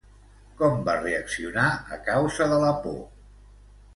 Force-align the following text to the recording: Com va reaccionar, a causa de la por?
Com 0.61 0.79
va 0.87 0.95
reaccionar, 1.01 1.67
a 1.97 2.01
causa 2.09 2.49
de 2.53 2.59
la 2.65 2.71
por? 2.87 2.99